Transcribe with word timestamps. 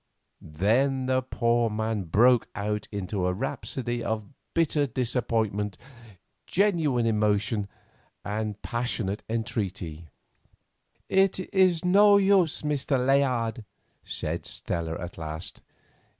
Then 0.41 1.05
the 1.05 1.21
poor 1.21 1.69
man 1.69 2.05
broke 2.05 2.47
out 2.55 2.87
into 2.91 3.27
a 3.27 3.33
rhapsody 3.35 4.03
of 4.03 4.33
bitter 4.55 4.87
disappointment, 4.87 5.77
genuine 6.47 7.05
emotion, 7.05 7.67
and 8.25 8.59
passionate 8.63 9.21
entreaty. 9.29 10.07
"It 11.07 11.41
is 11.53 11.85
no 11.85 12.17
use, 12.17 12.63
Mr. 12.63 12.97
Layard," 13.05 13.63
said 14.03 14.47
Stella 14.47 14.99
at 14.99 15.19
last. 15.19 15.61